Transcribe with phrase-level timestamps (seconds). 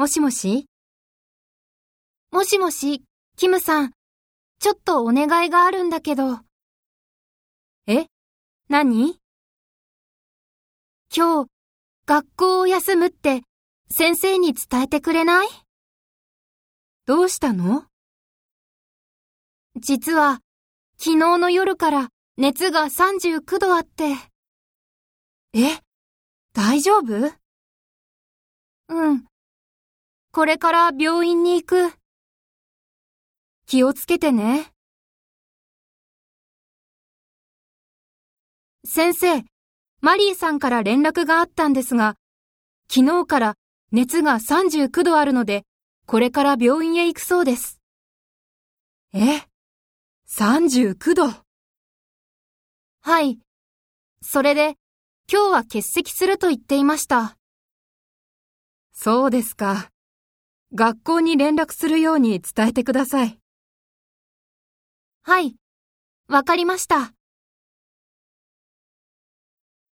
[0.00, 0.66] もしもし？
[2.32, 3.04] もしもし、
[3.36, 3.92] キムさん。
[4.58, 6.40] ちょっとお願いがあるんだけど。
[7.86, 8.06] え？
[8.70, 9.18] 何？
[11.14, 11.50] 今日、
[12.06, 13.42] 学校を休むって
[13.90, 15.48] 先生に伝えてくれない？
[17.04, 17.84] どうしたの？
[19.76, 20.40] 実は、
[20.96, 22.08] 昨日の夜から
[22.38, 24.14] 熱が39度あって。
[25.52, 25.78] え？
[26.54, 27.34] 大丈夫？
[28.88, 29.29] うん。
[30.32, 31.92] これから病院に行く。
[33.66, 34.72] 気をつけてね。
[38.84, 39.44] 先生、
[40.00, 42.14] マリーさんから連絡があったんですが、
[42.88, 43.54] 昨日から
[43.90, 45.64] 熱が39度あるので、
[46.06, 47.80] これから病院へ行くそうです。
[49.12, 49.42] え
[50.28, 51.26] ?39 度？
[53.00, 53.40] はい。
[54.22, 54.76] それで、
[55.28, 57.36] 今日は欠席すると言っていました。
[58.92, 59.90] そうですか。
[60.72, 63.38] 学校に連絡するように伝えてください。
[65.22, 65.56] はい。
[66.28, 67.12] わかりました。